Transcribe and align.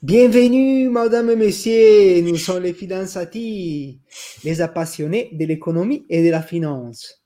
Bienvenue, 0.00 0.88
madame 0.90 1.30
et 1.30 1.34
messieurs, 1.34 2.22
nous 2.22 2.36
sommes 2.36 2.62
les 2.62 2.72
fidanzati, 2.72 3.98
les 4.44 4.60
appassionnés 4.60 5.28
dell'economia 5.32 5.98
e 6.08 6.22
della 6.22 6.40
finance. 6.40 7.22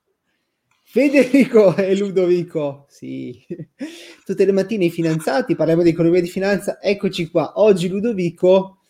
Federico 0.83 1.77
e 1.77 1.95
Ludovico, 1.95 2.87
sì. 2.89 3.45
Tutte 4.25 4.47
le 4.47 4.53
mattine 4.53 4.87
i 4.87 4.91
finanziati, 4.91 5.55
parliamo 5.55 5.83
di 5.83 5.91
economia 5.91 6.21
e 6.21 6.23
di 6.23 6.29
finanza, 6.29 6.81
eccoci 6.81 7.29
qua. 7.29 7.53
Oggi 7.57 7.89
Ludovico 7.89 8.85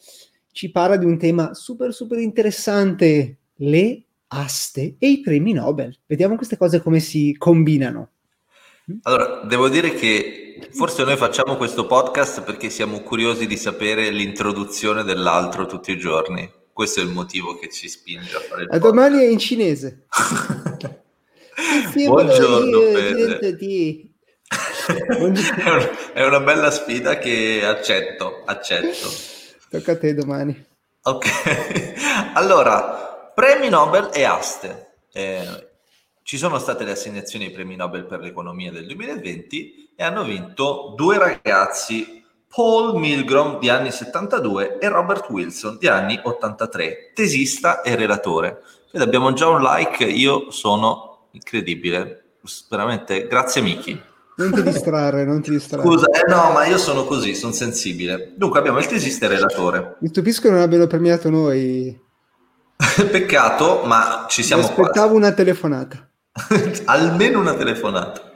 ci 0.53 0.71
parla 0.71 0.97
di 0.97 1.05
un 1.05 1.19
tema 1.19 1.53
super 1.53 1.93
super 1.93 2.21
interessante, 2.21 3.39
le 3.57 4.05
aste 4.29 4.95
e 4.97 5.09
i 5.09 5.21
premi 5.23 5.55
Nobel. 5.55 5.99
Vediamo 6.07 6.37
queste 6.37 6.57
cose 6.57 6.81
come 6.81 7.01
si 7.01 7.35
combinano. 7.37 8.11
Allora, 9.03 9.43
devo 9.45 9.69
dire 9.69 9.95
che 9.95 10.69
forse 10.73 11.05
noi 11.05 11.17
facciamo 11.17 11.57
questo 11.57 11.87
podcast 11.87 12.43
perché 12.43 12.69
siamo 12.69 13.01
curiosi 13.01 13.47
di 13.47 13.57
sapere 13.57 14.11
l'introduzione 14.11 15.05
dell'altro 15.05 15.67
tutti 15.67 15.93
i 15.93 15.99
giorni. 15.99 16.51
Questo 16.73 17.01
è 17.01 17.03
il 17.05 17.11
motivo 17.11 17.59
che 17.59 17.69
ci 17.71 17.89
spinge 17.89 18.35
a 18.37 18.41
fare 18.41 18.63
il 18.63 18.69
A 18.71 18.79
domani 18.79 19.19
è 19.19 19.27
in 19.27 19.39
cinese. 19.39 20.07
Buongiorno, 21.95 22.81
Fede. 22.81 23.39
È 26.13 26.25
una 26.25 26.41
bella 26.41 26.71
sfida 26.71 27.19
che 27.19 27.65
accetto, 27.65 28.43
accetto. 28.45 29.09
Tocca 29.71 29.93
a 29.93 29.99
te 29.99 30.15
domani. 30.15 30.67
Ok, 31.03 31.27
allora, 32.35 33.31
premi 33.35 33.69
Nobel 33.69 34.11
e 34.13 34.25
aste. 34.25 34.95
Eh, 35.13 35.71
ci 36.33 36.39
sono 36.39 36.59
state 36.59 36.85
le 36.85 36.93
assegnazioni 36.93 37.45
ai 37.45 37.51
premi 37.51 37.77
Nobel 37.77 38.07
per 38.07 38.21
l'economia 38.21 38.73
del 38.73 38.87
2020 38.87 39.91
e 39.95 40.03
hanno 40.03 40.25
vinto 40.25 40.95
due 40.97 41.19
ragazzi, 41.19 42.25
Paul 42.49 42.99
Milgrom 42.99 43.59
di 43.59 43.69
anni 43.69 43.91
72 43.91 44.79
e 44.79 44.89
Robert 44.89 45.29
Wilson 45.29 45.77
di 45.79 45.89
anni 45.89 46.19
83, 46.23 47.13
tesista 47.15 47.83
e 47.83 47.97
relatore. 47.97 48.63
Ed 48.91 49.03
abbiamo 49.03 49.35
già 49.35 49.47
un 49.49 49.61
like, 49.61 50.05
io 50.05 50.51
sono 50.51 51.27
incredibile, 51.33 52.37
veramente, 52.71 53.27
grazie 53.27 53.61
Miki. 53.61 54.01
Non 54.37 54.55
ti 54.55 54.63
distrarre, 54.63 55.27
non 55.27 55.43
ti 55.43 55.51
distrarre. 55.51 55.87
Scusa, 55.87 56.07
eh 56.07 56.31
no, 56.31 56.51
ma 56.53 56.65
io 56.65 56.79
sono 56.79 57.05
così, 57.05 57.35
sono 57.35 57.53
sensibile. 57.53 58.33
Dunque 58.37 58.59
abbiamo 58.59 58.79
il 58.79 58.87
tesista 58.87 59.27
e 59.27 59.29
il 59.29 59.35
relatore. 59.35 59.97
Mi 59.99 60.09
stupisco 60.09 60.49
che 60.49 60.51
non 60.51 60.61
abbiano 60.61 60.87
premiato 60.87 61.29
noi. 61.29 61.95
Peccato, 63.11 63.83
ma 63.85 64.25
ci 64.31 64.43
siamo 64.43 64.63
Mi 64.63 64.69
aspettavo 64.71 65.09
quasi. 65.09 65.17
una 65.17 65.33
telefonata. 65.33 66.07
Almeno 66.87 67.41
una 67.41 67.55
telefonata. 67.55 68.33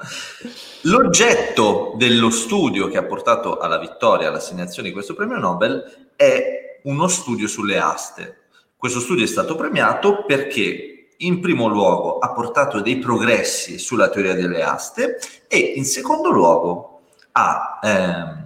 L'oggetto 0.82 1.94
dello 1.96 2.30
studio 2.30 2.88
che 2.88 2.98
ha 2.98 3.04
portato 3.04 3.58
alla 3.58 3.78
vittoria, 3.78 4.28
all'assegnazione 4.28 4.88
di 4.88 4.94
questo 4.94 5.14
premio 5.14 5.38
Nobel, 5.38 6.10
è 6.14 6.80
uno 6.82 7.08
studio 7.08 7.48
sulle 7.48 7.78
aste. 7.78 8.42
Questo 8.76 9.00
studio 9.00 9.24
è 9.24 9.28
stato 9.28 9.56
premiato 9.56 10.24
perché 10.26 11.08
in 11.18 11.40
primo 11.40 11.68
luogo 11.68 12.18
ha 12.18 12.32
portato 12.32 12.80
dei 12.80 12.98
progressi 12.98 13.78
sulla 13.78 14.10
teoria 14.10 14.34
delle 14.34 14.62
aste 14.62 15.18
e 15.48 15.58
in 15.58 15.86
secondo 15.86 16.30
luogo 16.30 17.00
ha 17.32 17.78
ehm, 17.82 18.44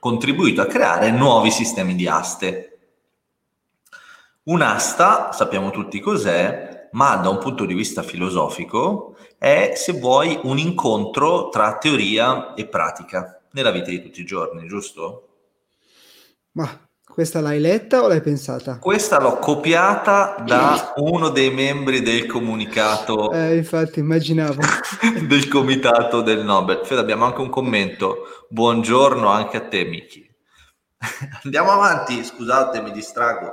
contribuito 0.00 0.60
a 0.62 0.66
creare 0.66 1.12
nuovi 1.12 1.52
sistemi 1.52 1.94
di 1.94 2.08
aste. 2.08 2.78
Un'asta, 4.42 5.30
sappiamo 5.32 5.70
tutti 5.70 6.00
cos'è, 6.00 6.79
ma 6.92 7.16
da 7.16 7.28
un 7.28 7.38
punto 7.38 7.64
di 7.64 7.74
vista 7.74 8.02
filosofico 8.02 9.16
è, 9.38 9.72
se 9.74 9.92
vuoi, 9.92 10.38
un 10.44 10.58
incontro 10.58 11.48
tra 11.48 11.78
teoria 11.78 12.54
e 12.54 12.66
pratica 12.66 13.40
nella 13.52 13.70
vita 13.70 13.90
di 13.90 14.02
tutti 14.02 14.20
i 14.20 14.26
giorni, 14.26 14.66
giusto? 14.66 15.28
Ma 16.52 16.68
questa 17.10 17.40
l'hai 17.40 17.58
letta 17.58 18.02
o 18.02 18.08
l'hai 18.08 18.20
pensata? 18.20 18.78
Questa 18.78 19.20
l'ho 19.20 19.38
copiata 19.38 20.42
da 20.46 20.92
uno 20.96 21.28
dei 21.28 21.50
membri 21.50 22.02
del 22.02 22.26
comunicato 22.26 23.32
Eh, 23.32 23.56
infatti, 23.56 23.98
immaginavo. 23.98 24.60
del 25.26 25.48
comitato 25.48 26.22
del 26.22 26.44
Nobel. 26.44 26.80
Fede, 26.84 27.00
abbiamo 27.00 27.24
anche 27.24 27.40
un 27.40 27.50
commento. 27.50 28.46
Buongiorno 28.48 29.28
anche 29.28 29.56
a 29.56 29.66
te, 29.68 29.84
Miki. 29.84 30.28
Andiamo 31.44 31.70
avanti, 31.72 32.22
scusate, 32.24 32.80
mi 32.80 32.92
distrago. 32.92 33.52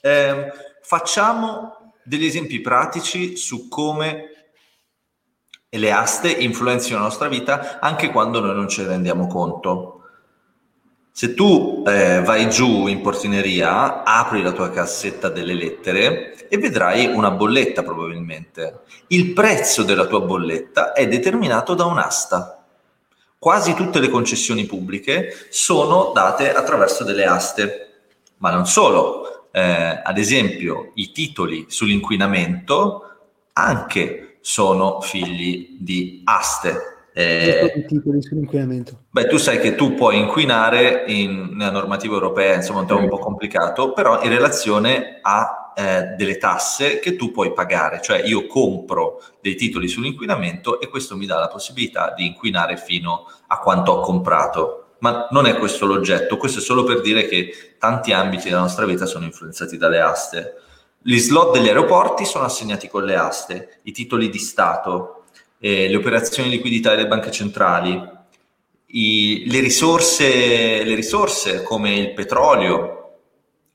Eh, 0.00 0.52
facciamo 0.82 1.85
degli 2.06 2.24
esempi 2.24 2.60
pratici 2.60 3.36
su 3.36 3.68
come 3.68 4.30
le 5.68 5.92
aste 5.92 6.30
influenzino 6.30 6.98
la 6.98 7.04
nostra 7.04 7.28
vita 7.28 7.78
anche 7.80 8.10
quando 8.10 8.40
noi 8.40 8.54
non 8.54 8.68
ce 8.68 8.82
ne 8.82 8.88
rendiamo 8.88 9.26
conto. 9.26 9.92
Se 11.10 11.34
tu 11.34 11.82
eh, 11.86 12.20
vai 12.22 12.48
giù 12.50 12.86
in 12.88 13.00
portineria, 13.00 14.04
apri 14.04 14.42
la 14.42 14.52
tua 14.52 14.70
cassetta 14.70 15.30
delle 15.30 15.54
lettere 15.54 16.46
e 16.48 16.58
vedrai 16.58 17.06
una 17.06 17.30
bolletta 17.30 17.82
probabilmente. 17.82 18.80
Il 19.08 19.32
prezzo 19.32 19.82
della 19.82 20.06
tua 20.06 20.20
bolletta 20.20 20.92
è 20.92 21.08
determinato 21.08 21.74
da 21.74 21.86
un'asta. 21.86 22.62
Quasi 23.38 23.74
tutte 23.74 23.98
le 23.98 24.10
concessioni 24.10 24.66
pubbliche 24.66 25.46
sono 25.50 26.12
date 26.14 26.52
attraverso 26.52 27.02
delle 27.02 27.24
aste, 27.24 27.88
ma 28.38 28.50
non 28.50 28.66
solo. 28.66 29.35
Eh, 29.56 30.02
ad 30.04 30.18
esempio, 30.18 30.90
i 30.96 31.12
titoli 31.12 31.64
sull'inquinamento 31.68 33.04
anche 33.54 34.36
sono 34.42 35.00
figli 35.00 35.78
di 35.80 36.20
aste. 36.24 37.08
Eh, 37.14 37.72
i 37.74 37.86
titoli 37.86 38.20
sull'inquinamento. 38.20 39.04
Beh, 39.08 39.26
tu 39.28 39.38
sai 39.38 39.58
che 39.58 39.74
tu 39.74 39.94
puoi 39.94 40.18
inquinare 40.18 41.04
in, 41.06 41.52
nella 41.54 41.70
normativa 41.70 42.12
europea, 42.12 42.56
insomma, 42.56 42.80
è 42.80 42.82
un 42.82 42.88
tema 42.88 43.00
un 43.00 43.08
po' 43.08 43.16
complicato, 43.16 43.94
però 43.94 44.22
in 44.22 44.28
relazione 44.28 45.20
a 45.22 45.72
eh, 45.74 46.02
delle 46.18 46.36
tasse 46.36 46.98
che 46.98 47.16
tu 47.16 47.30
puoi 47.30 47.54
pagare, 47.54 48.02
cioè 48.02 48.20
io 48.26 48.46
compro 48.46 49.22
dei 49.40 49.54
titoli 49.54 49.88
sull'inquinamento 49.88 50.80
e 50.82 50.88
questo 50.88 51.16
mi 51.16 51.24
dà 51.24 51.38
la 51.38 51.48
possibilità 51.48 52.12
di 52.14 52.26
inquinare 52.26 52.76
fino 52.76 53.24
a 53.46 53.58
quanto 53.58 53.92
ho 53.92 54.00
comprato. 54.00 54.85
Ma 54.98 55.28
non 55.30 55.46
è 55.46 55.56
questo 55.56 55.84
l'oggetto, 55.86 56.36
questo 56.36 56.60
è 56.60 56.62
solo 56.62 56.84
per 56.84 57.00
dire 57.00 57.26
che 57.26 57.74
tanti 57.78 58.12
ambiti 58.12 58.48
della 58.48 58.60
nostra 58.60 58.86
vita 58.86 59.06
sono 59.06 59.24
influenzati 59.24 59.76
dalle 59.76 60.00
aste. 60.00 60.54
Gli 61.02 61.18
slot 61.18 61.52
degli 61.52 61.68
aeroporti 61.68 62.24
sono 62.24 62.44
assegnati 62.44 62.88
con 62.88 63.04
le 63.04 63.14
aste, 63.14 63.78
i 63.82 63.92
titoli 63.92 64.30
di 64.30 64.38
Stato, 64.38 65.24
eh, 65.58 65.88
le 65.88 65.96
operazioni 65.96 66.48
di 66.48 66.56
liquidità 66.56 66.90
delle 66.90 67.06
banche 67.06 67.30
centrali, 67.30 68.14
i, 68.86 69.44
le, 69.46 69.60
risorse, 69.60 70.82
le 70.82 70.94
risorse 70.94 71.62
come 71.62 71.94
il 71.94 72.12
petrolio 72.12 72.96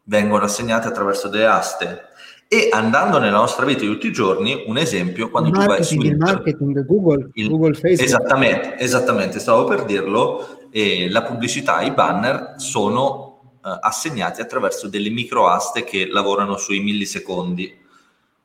vengono 0.05 0.45
assegnate 0.45 0.87
attraverso 0.87 1.27
delle 1.27 1.45
aste. 1.45 2.09
E 2.47 2.67
andando 2.69 3.17
nella 3.17 3.37
nostra 3.37 3.65
vita 3.65 3.79
di 3.79 3.87
tutti 3.87 4.07
i 4.07 4.11
giorni, 4.11 4.65
un 4.67 4.77
esempio, 4.77 5.29
quando 5.29 5.51
tu 5.51 5.63
vai 5.63 5.81
su 5.85 5.95
il 6.01 6.17
marketing, 6.17 6.85
Google, 6.85 7.29
il, 7.35 7.47
Google 7.47 7.73
Facebook. 7.73 8.01
Esattamente, 8.01 8.77
esattamente, 8.77 9.39
stavo 9.39 9.63
per 9.63 9.85
dirlo, 9.85 10.60
eh, 10.71 11.09
la 11.09 11.23
pubblicità, 11.23 11.81
i 11.81 11.91
banner 11.91 12.55
sono 12.57 13.59
eh, 13.63 13.77
assegnati 13.81 14.41
attraverso 14.41 14.87
delle 14.87 15.09
microaste 15.09 15.83
che 15.83 16.07
lavorano 16.07 16.57
sui 16.57 16.79
millisecondi. 16.79 17.79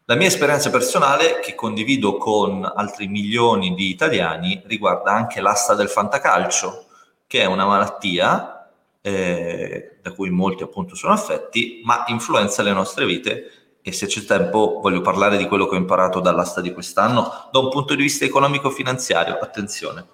La 0.04 0.14
mia 0.14 0.28
esperienza 0.28 0.70
personale, 0.70 1.40
che 1.40 1.54
condivido 1.54 2.16
con 2.16 2.64
altri 2.64 3.08
milioni 3.08 3.74
di 3.74 3.88
italiani, 3.88 4.62
riguarda 4.66 5.12
anche 5.12 5.40
l'asta 5.40 5.74
del 5.74 5.88
fantacalcio, 5.88 6.86
che 7.26 7.40
è 7.40 7.44
una 7.44 7.66
malattia 7.66 8.70
eh, 9.00 9.96
da 10.02 10.12
cui 10.12 10.30
molti 10.30 10.62
appunto 10.62 10.94
sono 10.94 11.12
affetti, 11.12 11.80
ma 11.84 12.04
influenza 12.08 12.62
le 12.62 12.72
nostre 12.72 13.04
vite 13.04 13.50
e 13.82 13.92
se 13.92 14.06
c'è 14.06 14.24
tempo 14.24 14.80
voglio 14.82 15.00
parlare 15.00 15.36
di 15.36 15.46
quello 15.46 15.68
che 15.68 15.76
ho 15.76 15.78
imparato 15.78 16.18
dall'asta 16.18 16.60
di 16.60 16.72
quest'anno 16.72 17.48
da 17.52 17.60
un 17.60 17.70
punto 17.70 17.94
di 17.94 18.02
vista 18.02 18.24
economico-finanziario. 18.24 19.38
Attenzione. 19.38 20.04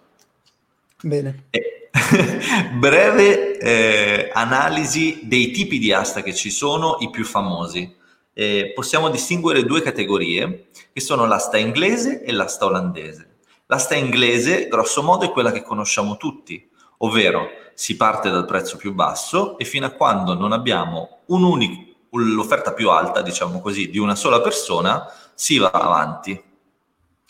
Bene. 1.01 1.45
Eh, 1.49 1.82
breve 2.79 3.59
eh, 3.59 4.31
analisi 4.33 5.21
dei 5.23 5.51
tipi 5.51 5.79
di 5.79 5.93
asta 5.93 6.23
che 6.23 6.35
ci 6.35 6.51
sono, 6.51 6.97
i 7.01 7.11
più 7.11 7.25
famosi 7.25 8.01
eh, 8.35 8.73
possiamo 8.75 9.11
distinguere 9.11 9.65
due 9.65 9.83
categorie 9.83 10.69
che 10.93 11.01
sono 11.01 11.27
l'asta 11.27 11.59
inglese 11.59 12.23
e 12.23 12.33
l'asta 12.33 12.67
olandese. 12.67 13.37
L'asta 13.67 13.95
inglese, 13.95 14.69
grosso 14.69 15.03
modo, 15.03 15.25
è 15.25 15.31
quella 15.31 15.53
che 15.53 15.63
conosciamo 15.63 16.17
tutti, 16.17 16.69
ovvero 16.99 17.49
si 17.75 17.97
parte 17.97 18.31
dal 18.31 18.45
prezzo 18.45 18.77
più 18.77 18.93
basso 18.93 19.59
e 19.59 19.65
fino 19.65 19.87
a 19.87 19.91
quando 19.91 20.35
non 20.35 20.53
abbiamo 20.53 21.21
un 21.27 21.43
unico, 21.43 21.91
l'offerta 22.11 22.73
più 22.73 22.91
alta, 22.91 23.23
diciamo 23.23 23.61
così, 23.61 23.89
di 23.89 23.99
una 23.99 24.15
sola 24.15 24.41
persona, 24.41 25.11
si 25.35 25.57
va 25.59 25.71
avanti. 25.71 26.43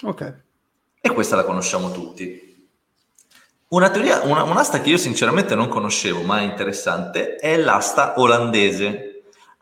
Ok. 0.02 0.40
E 1.00 1.10
questa 1.10 1.36
la 1.36 1.44
conosciamo 1.44 1.92
tutti. 1.92 2.41
Una 3.72 3.90
teoria, 3.90 4.22
una, 4.22 4.42
un'asta 4.42 4.80
che 4.80 4.90
io 4.90 4.98
sinceramente 4.98 5.54
non 5.54 5.68
conoscevo, 5.68 6.22
ma 6.22 6.40
è 6.40 6.42
interessante, 6.42 7.36
è 7.36 7.56
l'asta 7.56 8.14
olandese 8.18 9.12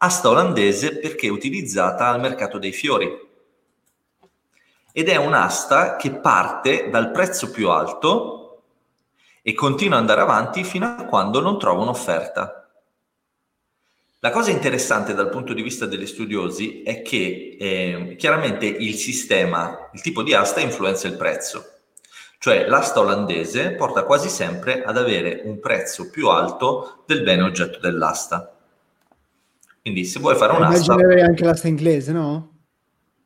asta 0.03 0.29
olandese 0.29 0.99
perché 0.99 1.27
è 1.27 1.31
utilizzata 1.31 2.09
al 2.09 2.21
mercato 2.21 2.59
dei 2.59 2.73
fiori 2.73 3.29
ed 4.93 5.09
è 5.09 5.17
un'asta 5.17 5.97
che 5.97 6.11
parte 6.11 6.89
dal 6.91 7.11
prezzo 7.11 7.51
più 7.51 7.69
alto 7.69 8.62
e 9.43 9.55
continua 9.55 9.97
ad 9.97 10.01
andare 10.01 10.21
avanti 10.23 10.65
fino 10.65 10.87
a 10.87 11.05
quando 11.05 11.41
non 11.41 11.59
trova 11.59 11.83
un'offerta. 11.83 12.69
La 14.19 14.31
cosa 14.31 14.51
interessante 14.51 15.15
dal 15.15 15.31
punto 15.31 15.55
di 15.55 15.62
vista 15.62 15.87
degli 15.87 16.07
studiosi 16.07 16.83
è 16.83 17.01
che 17.03 17.57
eh, 17.59 18.17
chiaramente 18.19 18.67
il 18.67 18.95
sistema, 18.95 19.91
il 19.93 20.01
tipo 20.01 20.23
di 20.23 20.35
asta 20.35 20.61
influenza 20.61 21.07
il 21.07 21.17
prezzo. 21.17 21.80
Cioè 22.42 22.66
l'asta 22.66 23.00
olandese 23.00 23.72
porta 23.72 24.04
quasi 24.04 24.31
sempre 24.31 24.82
ad 24.82 24.96
avere 24.96 25.42
un 25.44 25.60
prezzo 25.60 26.08
più 26.08 26.31
alto 26.31 27.02
del 27.04 27.22
bene 27.22 27.42
oggetto 27.42 27.78
dell'asta. 27.81 28.50
Quindi 29.82 30.06
se 30.06 30.20
vuoi 30.20 30.37
fare 30.37 30.54
un'asta... 30.54 30.94
Immaginerei 30.94 31.22
anche 31.22 31.44
l'asta 31.44 31.69
inglese, 31.69 32.12
no? 32.12 32.52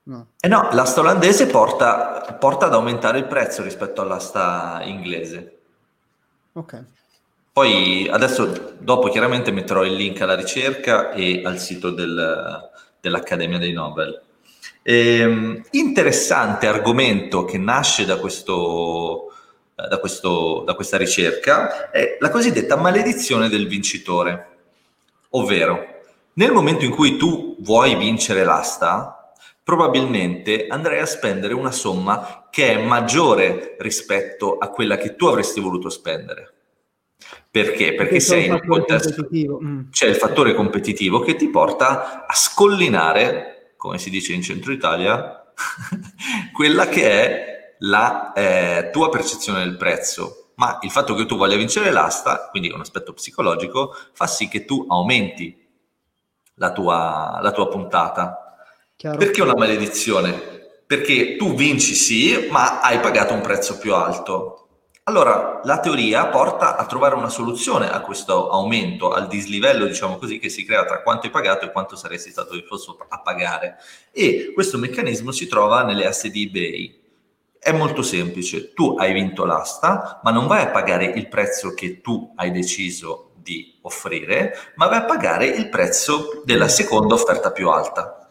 No. 0.02 0.26
Eh 0.40 0.48
no, 0.48 0.68
l'asta 0.72 0.98
olandese 0.98 1.46
porta, 1.46 2.36
porta 2.40 2.66
ad 2.66 2.74
aumentare 2.74 3.18
il 3.18 3.26
prezzo 3.26 3.62
rispetto 3.62 4.00
all'asta 4.00 4.80
inglese. 4.82 5.58
Ok. 6.54 6.84
Poi 7.52 8.08
adesso, 8.10 8.74
dopo 8.80 9.10
chiaramente 9.10 9.52
metterò 9.52 9.84
il 9.84 9.94
link 9.94 10.22
alla 10.22 10.34
ricerca 10.34 11.12
e 11.12 11.40
al 11.44 11.60
sito 11.60 11.90
del, 11.90 12.68
dell'Accademia 13.00 13.58
dei 13.58 13.72
Nobel. 13.72 14.20
Ehm, 14.86 15.62
interessante 15.70 16.66
argomento 16.66 17.46
che 17.46 17.56
nasce 17.56 18.04
da, 18.04 18.18
questo, 18.18 19.32
da, 19.74 19.98
questo, 19.98 20.62
da 20.66 20.74
questa 20.74 20.98
ricerca 20.98 21.90
è 21.90 22.18
la 22.20 22.28
cosiddetta 22.28 22.76
maledizione 22.76 23.48
del 23.48 23.66
vincitore, 23.66 24.48
ovvero 25.30 25.92
nel 26.34 26.52
momento 26.52 26.84
in 26.84 26.90
cui 26.90 27.16
tu 27.16 27.56
vuoi 27.60 27.96
vincere 27.96 28.44
l'asta, 28.44 29.32
probabilmente 29.62 30.66
andrai 30.68 31.00
a 31.00 31.06
spendere 31.06 31.54
una 31.54 31.70
somma 31.70 32.48
che 32.50 32.74
è 32.74 32.84
maggiore 32.84 33.76
rispetto 33.78 34.58
a 34.58 34.68
quella 34.68 34.98
che 34.98 35.16
tu 35.16 35.26
avresti 35.26 35.60
voluto 35.60 35.88
spendere. 35.88 36.52
Perché? 37.50 37.94
Perché 37.94 38.20
sei 38.20 38.46
in 38.46 38.52
un 38.52 38.66
contesto... 38.66 39.28
Mm. 39.32 39.90
C'è 39.90 40.08
il 40.08 40.16
fattore 40.16 40.54
competitivo 40.54 41.20
che 41.20 41.36
ti 41.36 41.48
porta 41.48 42.26
a 42.26 42.34
scollinare, 42.34 43.53
come 43.84 43.98
si 43.98 44.08
dice 44.08 44.32
in 44.32 44.40
centro 44.40 44.72
Italia, 44.72 45.44
quella 46.54 46.88
che 46.88 47.10
è 47.10 47.76
la 47.80 48.32
eh, 48.32 48.88
tua 48.90 49.10
percezione 49.10 49.58
del 49.58 49.76
prezzo. 49.76 50.52
Ma 50.54 50.78
il 50.80 50.90
fatto 50.90 51.14
che 51.14 51.26
tu 51.26 51.36
voglia 51.36 51.56
vincere 51.56 51.90
l'asta, 51.90 52.48
quindi 52.48 52.70
un 52.70 52.80
aspetto 52.80 53.12
psicologico, 53.12 53.94
fa 54.14 54.26
sì 54.26 54.48
che 54.48 54.64
tu 54.64 54.86
aumenti 54.88 55.68
la 56.54 56.72
tua, 56.72 57.40
la 57.42 57.52
tua 57.52 57.68
puntata. 57.68 58.56
Chiaro. 58.96 59.18
Perché 59.18 59.42
una 59.42 59.54
maledizione? 59.54 60.32
Perché 60.86 61.36
tu 61.36 61.52
vinci 61.52 61.94
sì, 61.94 62.48
ma 62.50 62.80
hai 62.80 63.00
pagato 63.00 63.34
un 63.34 63.42
prezzo 63.42 63.76
più 63.76 63.94
alto. 63.94 64.63
Allora, 65.06 65.60
la 65.64 65.80
teoria 65.80 66.28
porta 66.28 66.76
a 66.76 66.86
trovare 66.86 67.14
una 67.14 67.28
soluzione 67.28 67.90
a 67.90 68.00
questo 68.00 68.48
aumento, 68.48 69.10
al 69.10 69.28
dislivello, 69.28 69.84
diciamo 69.84 70.16
così, 70.16 70.38
che 70.38 70.48
si 70.48 70.64
crea 70.64 70.86
tra 70.86 71.02
quanto 71.02 71.26
hai 71.26 71.32
pagato 71.32 71.66
e 71.66 71.72
quanto 71.72 71.94
saresti 71.94 72.30
stato 72.30 72.54
disposto 72.54 72.96
a 73.06 73.20
pagare. 73.20 73.76
E 74.10 74.52
questo 74.54 74.78
meccanismo 74.78 75.30
si 75.30 75.46
trova 75.46 75.82
nelle 75.82 76.10
di 76.32 76.44
eBay. 76.44 77.00
È 77.58 77.70
molto 77.72 78.00
semplice, 78.00 78.72
tu 78.72 78.94
hai 78.98 79.12
vinto 79.12 79.44
l'asta, 79.44 80.20
ma 80.24 80.30
non 80.30 80.46
vai 80.46 80.62
a 80.62 80.70
pagare 80.70 81.04
il 81.04 81.28
prezzo 81.28 81.74
che 81.74 82.00
tu 82.00 82.32
hai 82.36 82.50
deciso 82.50 83.32
di 83.34 83.76
offrire, 83.82 84.72
ma 84.76 84.86
vai 84.86 85.00
a 85.00 85.04
pagare 85.04 85.44
il 85.44 85.68
prezzo 85.68 86.40
della 86.46 86.68
seconda 86.68 87.12
offerta 87.12 87.52
più 87.52 87.68
alta. 87.68 88.30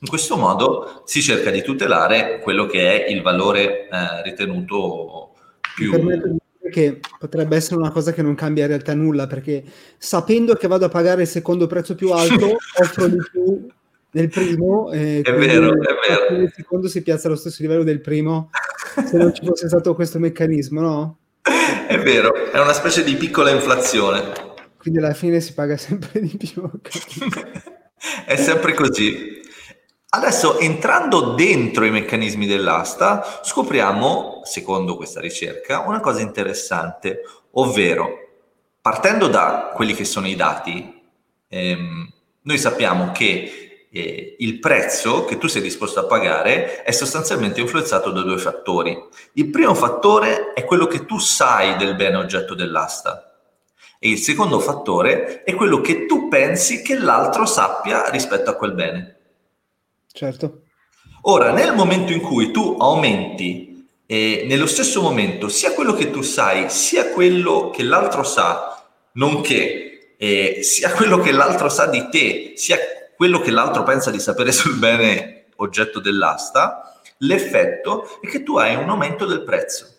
In 0.00 0.08
questo 0.08 0.38
modo 0.38 1.02
si 1.04 1.20
cerca 1.20 1.50
di 1.50 1.60
tutelare 1.60 2.40
quello 2.40 2.64
che 2.64 3.04
è 3.04 3.10
il 3.10 3.20
valore 3.20 3.88
eh, 3.88 4.22
ritenuto 4.22 5.34
più... 5.78 6.38
che 6.70 7.00
potrebbe 7.18 7.56
essere 7.56 7.76
una 7.76 7.90
cosa 7.90 8.12
che 8.12 8.22
non 8.22 8.34
cambia 8.34 8.64
in 8.64 8.70
realtà 8.70 8.94
nulla, 8.94 9.26
perché 9.26 9.62
sapendo 9.96 10.54
che 10.54 10.68
vado 10.68 10.86
a 10.86 10.90
pagare 10.90 11.22
il 11.22 11.28
secondo 11.28 11.66
prezzo 11.66 11.94
più 11.94 12.10
alto, 12.10 12.56
offro 12.80 13.06
di 13.06 13.18
più 13.30 13.66
del 14.10 14.28
primo. 14.28 14.90
Eh, 14.92 15.20
è 15.22 15.34
vero, 15.34 15.72
è 15.72 15.94
vero. 16.08 16.42
Il 16.42 16.52
secondo 16.54 16.88
si 16.88 17.02
piazza 17.02 17.28
allo 17.28 17.36
stesso 17.36 17.62
livello 17.62 17.84
del 17.84 18.00
primo, 18.00 18.50
se 19.06 19.16
non 19.16 19.34
ci 19.34 19.44
fosse 19.44 19.68
stato 19.68 19.94
questo 19.94 20.18
meccanismo, 20.18 20.80
no? 20.80 21.18
È 21.42 21.98
vero, 21.98 22.34
è 22.34 22.60
una 22.60 22.74
specie 22.74 23.02
di 23.02 23.14
piccola 23.14 23.50
inflazione. 23.50 24.46
Quindi 24.76 24.98
alla 24.98 25.14
fine 25.14 25.40
si 25.40 25.54
paga 25.54 25.76
sempre 25.78 26.20
di 26.20 26.36
più. 26.36 26.68
è 28.26 28.36
sempre 28.36 28.74
così. 28.74 29.37
Adesso 30.10 30.58
entrando 30.58 31.34
dentro 31.34 31.84
i 31.84 31.90
meccanismi 31.90 32.46
dell'asta, 32.46 33.40
scopriamo, 33.42 34.40
secondo 34.42 34.96
questa 34.96 35.20
ricerca, 35.20 35.80
una 35.80 36.00
cosa 36.00 36.22
interessante, 36.22 37.20
ovvero 37.52 38.08
partendo 38.80 39.28
da 39.28 39.70
quelli 39.74 39.92
che 39.92 40.06
sono 40.06 40.26
i 40.26 40.34
dati, 40.34 41.02
ehm, 41.48 42.12
noi 42.40 42.56
sappiamo 42.56 43.12
che 43.12 43.86
eh, 43.90 44.36
il 44.38 44.58
prezzo 44.60 45.26
che 45.26 45.36
tu 45.36 45.46
sei 45.46 45.60
disposto 45.60 46.00
a 46.00 46.06
pagare 46.06 46.82
è 46.84 46.90
sostanzialmente 46.90 47.60
influenzato 47.60 48.10
da 48.10 48.22
due 48.22 48.38
fattori. 48.38 48.98
Il 49.34 49.50
primo 49.50 49.74
fattore 49.74 50.54
è 50.54 50.64
quello 50.64 50.86
che 50.86 51.04
tu 51.04 51.18
sai 51.18 51.76
del 51.76 51.96
bene 51.96 52.16
oggetto 52.16 52.54
dell'asta 52.54 53.28
e 53.98 54.08
il 54.08 54.18
secondo 54.18 54.58
fattore 54.58 55.42
è 55.42 55.54
quello 55.54 55.82
che 55.82 56.06
tu 56.06 56.28
pensi 56.28 56.80
che 56.80 56.98
l'altro 56.98 57.44
sappia 57.44 58.08
rispetto 58.08 58.48
a 58.48 58.54
quel 58.54 58.72
bene. 58.72 59.17
Certo. 60.18 60.62
Ora, 61.22 61.52
nel 61.52 61.76
momento 61.76 62.12
in 62.12 62.20
cui 62.20 62.50
tu 62.50 62.74
aumenti 62.76 63.86
eh, 64.04 64.46
nello 64.48 64.66
stesso 64.66 65.00
momento 65.00 65.48
sia 65.48 65.72
quello 65.74 65.92
che 65.92 66.10
tu 66.10 66.22
sai, 66.22 66.70
sia 66.70 67.10
quello 67.10 67.70
che 67.70 67.84
l'altro 67.84 68.24
sa, 68.24 68.84
nonché 69.12 70.16
eh, 70.16 70.58
sia 70.62 70.90
quello 70.90 71.20
che 71.20 71.30
l'altro 71.30 71.68
sa 71.68 71.86
di 71.86 72.08
te, 72.10 72.54
sia 72.56 72.78
quello 73.14 73.38
che 73.38 73.52
l'altro 73.52 73.84
pensa 73.84 74.10
di 74.10 74.18
sapere 74.18 74.50
sul 74.50 74.76
bene 74.76 75.44
oggetto 75.58 76.00
dell'asta, 76.00 77.00
l'effetto 77.18 78.18
è 78.20 78.26
che 78.26 78.42
tu 78.42 78.56
hai 78.56 78.74
un 78.74 78.88
aumento 78.88 79.24
del 79.24 79.44
prezzo. 79.44 79.98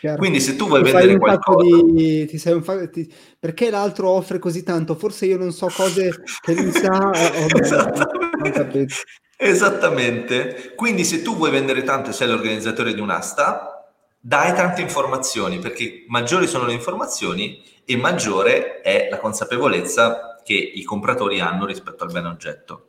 Chiaro. 0.00 0.16
Quindi 0.16 0.40
se 0.40 0.56
tu 0.56 0.66
vuoi 0.66 0.82
ti 0.82 0.92
vendere 0.92 1.18
qualcosa... 1.18 1.82
Di, 1.84 2.24
ti 2.24 2.38
sei 2.38 2.54
un 2.54 2.62
fa... 2.62 2.88
ti... 2.88 3.12
Perché 3.38 3.68
l'altro 3.68 4.08
offre 4.08 4.38
così 4.38 4.62
tanto? 4.62 4.94
Forse 4.94 5.26
io 5.26 5.36
non 5.36 5.52
so 5.52 5.66
cose 5.66 6.22
che 6.40 6.54
lui 6.54 6.72
sa. 6.72 7.10
Oh, 7.10 7.12
Esattamente. 7.60 8.19
Esattamente. 9.36 10.74
Quindi 10.74 11.04
se 11.04 11.22
tu 11.22 11.36
vuoi 11.36 11.50
vendere 11.50 11.82
tanto 11.82 12.10
e 12.10 12.12
sei 12.12 12.28
l'organizzatore 12.28 12.92
di 12.92 13.00
un'asta, 13.00 13.80
dai 14.20 14.54
tante 14.54 14.82
informazioni, 14.82 15.58
perché 15.58 16.04
maggiori 16.08 16.46
sono 16.46 16.66
le 16.66 16.74
informazioni 16.74 17.62
e 17.84 17.96
maggiore 17.96 18.82
è 18.82 19.08
la 19.10 19.18
consapevolezza 19.18 20.40
che 20.44 20.54
i 20.54 20.82
compratori 20.82 21.40
hanno 21.40 21.64
rispetto 21.64 22.04
al 22.04 22.12
bene 22.12 22.28
oggetto. 22.28 22.88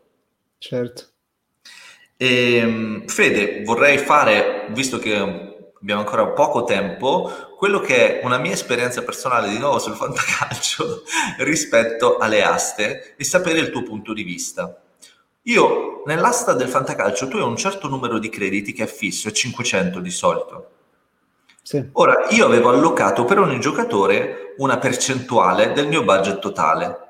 Certo. 0.58 1.06
E, 2.18 2.56
ehm, 2.56 3.08
Fede, 3.08 3.64
vorrei 3.64 3.98
fare, 3.98 4.68
visto 4.72 5.00
che 5.00 5.16
abbiamo 5.16 6.02
ancora 6.02 6.28
poco 6.28 6.64
tempo, 6.64 7.32
quello 7.58 7.80
che 7.80 8.20
è 8.20 8.26
una 8.26 8.38
mia 8.38 8.52
esperienza 8.52 9.04
personale 9.04 9.50
di 9.50 9.58
nuovo 9.58 9.80
sul 9.80 9.96
fantacalcio 9.98 11.04
rispetto 11.40 12.18
alle 12.18 12.44
aste 12.44 13.16
e 13.16 13.24
sapere 13.24 13.60
il 13.60 13.72
tuo 13.72 13.84
punto 13.84 14.14
di 14.14 14.24
vista. 14.24 14.82
Io 15.44 16.04
nell'asta 16.06 16.54
del 16.54 16.68
fantacalcio 16.68 17.28
tu 17.28 17.38
hai 17.38 17.44
un 17.44 17.56
certo 17.56 17.88
numero 17.88 18.20
di 18.20 18.30
crediti 18.30 18.74
che 18.74 18.84
è 18.84 18.88
fisso, 18.88 19.28
è 19.28 19.32
500 19.32 20.00
di 20.00 20.12
solito. 20.12 20.70
Sì. 21.64 21.90
Ora, 21.94 22.28
io 22.30 22.46
avevo 22.46 22.70
allocato 22.70 23.24
per 23.24 23.40
ogni 23.40 23.60
giocatore 23.60 24.56
una 24.58 24.78
percentuale 24.78 25.74
del 25.74 25.88
mio 25.88 26.04
budget 26.04 26.40
totale. 26.40 27.10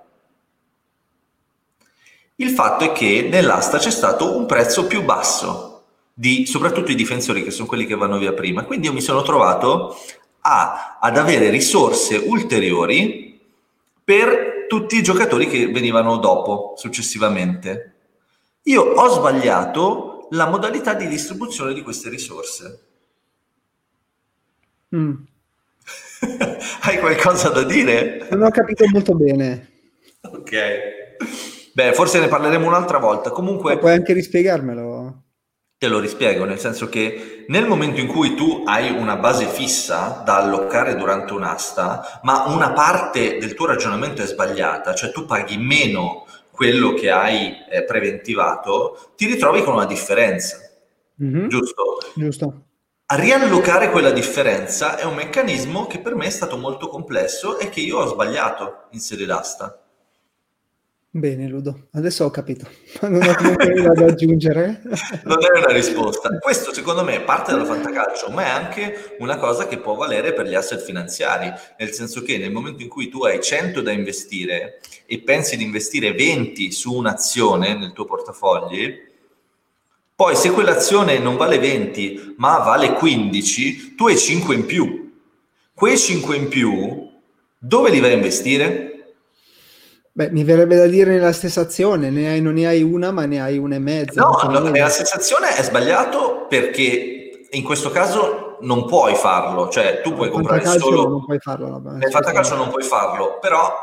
Il 2.35 2.49
fatto 2.49 2.85
è 2.85 2.91
che 2.91 3.27
nell'asta 3.31 3.77
c'è 3.77 3.91
stato 3.91 4.35
un 4.35 4.45
prezzo 4.45 4.87
più 4.87 5.03
basso 5.03 5.83
di 6.13 6.45
soprattutto 6.45 6.91
i 6.91 6.95
difensori 6.95 7.43
che 7.43 7.51
sono 7.51 7.67
quelli 7.67 7.85
che 7.85 7.95
vanno 7.95 8.17
via 8.17 8.33
prima. 8.33 8.63
Quindi 8.63 8.87
io 8.87 8.93
mi 8.93 9.01
sono 9.01 9.21
trovato 9.21 9.95
a, 10.41 10.97
ad 10.99 11.17
avere 11.17 11.49
risorse 11.49 12.17
ulteriori 12.17 13.39
per 14.03 14.65
tutti 14.67 14.97
i 14.97 15.03
giocatori 15.03 15.47
che 15.47 15.67
venivano 15.67 16.17
dopo, 16.17 16.73
successivamente. 16.77 17.90
Io 18.63 18.81
ho 18.81 19.07
sbagliato 19.09 20.27
la 20.31 20.47
modalità 20.47 20.93
di 20.93 21.07
distribuzione 21.07 21.73
di 21.73 21.81
queste 21.81 22.09
risorse. 22.09 22.79
Mm. 24.95 25.13
Hai 26.81 26.99
qualcosa 26.99 27.49
da 27.49 27.63
dire? 27.63 28.27
Non 28.29 28.43
ho 28.43 28.51
capito 28.51 28.85
molto 28.91 29.15
bene. 29.15 29.69
Ok. 30.21 30.51
Beh, 31.73 31.93
forse 31.93 32.19
ne 32.19 32.27
parleremo 32.27 32.67
un'altra 32.67 32.99
volta. 32.99 33.31
Comunque... 33.31 33.73
Ma 33.73 33.79
puoi 33.79 33.93
anche 33.93 34.13
rispiegarmelo? 34.13 35.23
Te 35.77 35.87
lo 35.87 35.97
rispiego, 35.97 36.45
nel 36.45 36.59
senso 36.59 36.89
che 36.89 37.45
nel 37.47 37.65
momento 37.65 37.99
in 37.99 38.07
cui 38.07 38.35
tu 38.35 38.61
hai 38.67 38.91
una 38.91 39.15
base 39.15 39.47
fissa 39.47 40.21
da 40.23 40.35
allocare 40.35 40.95
durante 40.95 41.33
un'asta, 41.33 42.19
ma 42.21 42.45
una 42.49 42.71
parte 42.71 43.39
del 43.39 43.55
tuo 43.55 43.65
ragionamento 43.65 44.21
è 44.21 44.27
sbagliata, 44.27 44.93
cioè 44.93 45.11
tu 45.11 45.25
paghi 45.25 45.57
meno 45.57 46.27
quello 46.61 46.93
che 46.93 47.09
hai 47.09 47.57
eh, 47.71 47.83
preventivato, 47.85 49.13
ti 49.15 49.25
ritrovi 49.25 49.63
con 49.63 49.73
una 49.73 49.87
differenza. 49.87 50.59
Mm-hmm. 51.19 51.47
Giusto? 51.47 51.97
Giusto. 52.13 52.65
A 53.07 53.15
riallocare 53.15 53.89
quella 53.89 54.11
differenza 54.11 54.95
è 54.95 55.03
un 55.03 55.15
meccanismo 55.15 55.87
che 55.87 55.97
per 55.97 56.13
me 56.13 56.27
è 56.27 56.29
stato 56.29 56.57
molto 56.57 56.87
complesso 56.87 57.57
e 57.57 57.69
che 57.69 57.79
io 57.79 57.97
ho 57.97 58.05
sbagliato 58.05 58.89
in 58.91 58.99
sede 58.99 59.25
d'asta. 59.25 59.81
Bene, 61.13 61.45
Ludo, 61.49 61.87
adesso 61.91 62.23
ho 62.23 62.29
capito. 62.29 62.65
Non 63.01 63.21
ho 63.21 63.35
comunque 63.35 63.67
nulla 63.67 63.91
da 63.91 64.05
aggiungere. 64.05 64.81
non 65.25 65.39
è 65.43 65.57
una 65.57 65.73
risposta. 65.73 66.37
Questo 66.39 66.73
secondo 66.73 67.03
me 67.03 67.15
è 67.15 67.21
parte 67.21 67.51
della 67.51 67.65
fantacalcio, 67.65 68.29
ma 68.29 68.45
è 68.45 68.49
anche 68.49 69.15
una 69.19 69.35
cosa 69.37 69.67
che 69.67 69.77
può 69.77 69.95
valere 69.95 70.31
per 70.31 70.47
gli 70.47 70.55
asset 70.55 70.81
finanziari, 70.81 71.51
nel 71.77 71.91
senso 71.91 72.21
che 72.21 72.37
nel 72.37 72.51
momento 72.51 72.81
in 72.81 72.87
cui 72.87 73.09
tu 73.09 73.25
hai 73.25 73.41
100 73.41 73.81
da 73.81 73.91
investire 73.91 74.79
e 75.05 75.19
pensi 75.19 75.57
di 75.57 75.65
investire 75.65 76.13
20 76.13 76.71
su 76.71 76.93
un'azione 76.93 77.75
nel 77.75 77.91
tuo 77.91 78.05
portafogli, 78.05 79.09
poi 80.15 80.35
se 80.37 80.51
quell'azione 80.51 81.19
non 81.19 81.35
vale 81.35 81.59
20 81.59 82.35
ma 82.37 82.59
vale 82.59 82.93
15, 82.93 83.95
tu 83.95 84.07
hai 84.07 84.17
5 84.17 84.55
in 84.55 84.65
più. 84.65 85.11
Quei 85.73 85.97
5 85.97 86.35
in 86.37 86.47
più, 86.47 87.09
dove 87.57 87.89
li 87.89 87.99
vai 87.99 88.11
a 88.11 88.15
investire? 88.15 88.90
Beh, 90.13 90.29
mi 90.31 90.43
verrebbe 90.43 90.75
da 90.75 90.87
dire 90.87 91.13
nella 91.13 91.31
stessa 91.31 91.61
azione, 91.61 92.09
ne 92.09 92.29
hai, 92.29 92.41
non 92.41 92.53
ne 92.53 92.67
hai 92.67 92.83
una, 92.83 93.11
ma 93.11 93.25
ne 93.25 93.41
hai 93.41 93.57
una 93.57 93.75
e 93.75 93.79
mezza. 93.79 94.21
No, 94.21 94.41
no 94.49 94.59
nella 94.59 94.89
stessa 94.89 95.15
azione 95.15 95.55
è 95.55 95.63
sbagliato 95.63 96.47
perché 96.49 97.47
in 97.49 97.63
questo 97.63 97.91
caso 97.91 98.57
non 98.61 98.85
puoi 98.85 99.15
farlo, 99.15 99.69
cioè 99.69 100.01
tu 100.01 100.13
puoi 100.13 100.27
nel 100.27 100.31
comprare 100.31 100.65
solo... 100.77 101.07
Non 101.07 101.25
puoi 101.25 101.39
farlo. 101.39 101.69
Vabbè, 101.69 101.97
nel 101.97 102.11
fantacalcio 102.11 102.55
non 102.55 102.69
puoi 102.69 102.83
farlo, 102.83 103.39
però 103.39 103.73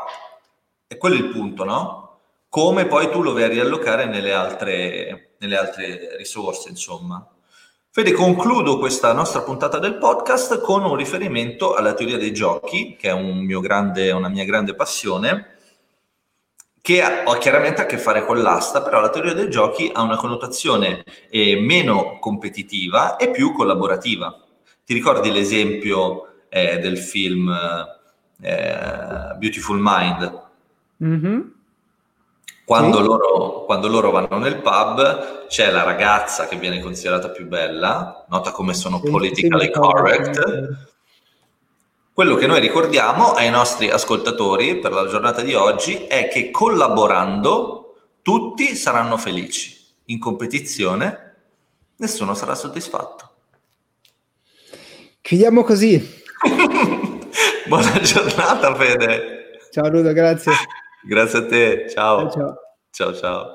è 0.85 0.97
quello 0.97 1.15
il 1.15 1.29
punto, 1.29 1.63
no? 1.63 2.19
Come 2.47 2.85
poi 2.85 3.09
tu 3.09 3.23
lo 3.23 3.33
vai 3.33 3.43
a 3.43 3.47
riallocare 3.47 4.05
nelle 4.05 4.31
altre, 4.31 5.35
nelle 5.39 5.57
altre 5.57 6.15
risorse, 6.15 6.69
insomma. 6.69 7.27
Fede, 7.89 8.11
concludo 8.11 8.77
questa 8.77 9.13
nostra 9.13 9.41
puntata 9.41 9.79
del 9.79 9.97
podcast 9.97 10.61
con 10.61 10.83
un 10.83 10.95
riferimento 10.95 11.73
alla 11.73 11.95
teoria 11.95 12.19
dei 12.19 12.33
giochi, 12.33 12.95
che 12.99 13.09
è 13.09 13.13
un 13.13 13.47
grande, 13.61 14.11
una 14.11 14.29
mia 14.29 14.45
grande 14.45 14.75
passione 14.75 15.57
che 16.81 17.01
ha 17.01 17.23
chiaramente 17.37 17.81
a 17.81 17.85
che 17.85 17.97
fare 17.97 18.25
con 18.25 18.41
l'asta, 18.41 18.81
però 18.81 18.99
la 19.01 19.09
teoria 19.09 19.33
dei 19.33 19.49
giochi 19.49 19.89
ha 19.93 20.01
una 20.01 20.15
connotazione 20.15 21.03
eh, 21.29 21.59
meno 21.59 22.17
competitiva 22.19 23.17
e 23.17 23.31
più 23.31 23.53
collaborativa. 23.53 24.37
Ti 24.85 24.93
ricordi 24.93 25.31
l'esempio 25.31 26.27
eh, 26.49 26.79
del 26.79 26.97
film 26.97 27.49
eh, 28.41 29.35
Beautiful 29.37 29.77
Mind? 29.79 30.41
Mm-hmm. 31.03 31.39
Quando, 32.65 32.97
sì. 32.97 33.03
loro, 33.03 33.65
quando, 33.65 33.87
loro, 33.87 34.11
vanno 34.11 34.37
nel 34.37 34.61
pub 34.61 35.47
c'è 35.47 35.71
la 35.71 35.81
ragazza 35.81 36.47
che 36.47 36.55
viene 36.55 36.79
considerata 36.79 37.29
più 37.29 37.47
bella, 37.47 38.25
nota 38.29 38.51
come 38.51 38.75
sono 38.75 39.01
sì, 39.03 39.09
politically 39.09 39.65
sì, 39.65 39.71
correct, 39.71 40.89
quello 42.19 42.35
che 42.35 42.47
noi 42.47 42.59
ricordiamo 42.59 43.31
ai 43.31 43.49
nostri 43.49 43.89
ascoltatori 43.89 44.79
per 44.79 44.91
la 44.91 45.07
giornata 45.07 45.41
di 45.41 45.53
oggi 45.53 46.05
è 46.05 46.27
che 46.27 46.51
collaborando 46.51 48.09
tutti 48.21 48.75
saranno 48.75 49.15
felici. 49.15 49.73
In 50.07 50.19
competizione 50.19 51.35
nessuno 51.95 52.33
sarà 52.33 52.55
soddisfatto. 52.55 53.29
Chiudiamo 55.21 55.63
così. 55.63 55.95
Buona 57.67 58.01
giornata, 58.01 58.75
Fede. 58.75 59.59
Ciao 59.71 59.87
Ludo, 59.87 60.11
grazie. 60.11 60.51
grazie 61.07 61.39
a 61.39 61.45
te. 61.45 61.85
Ciao. 61.89 62.29
Ciao 62.29 62.31
ciao. 62.31 62.57
ciao. 62.91 63.13
ciao. 63.13 63.47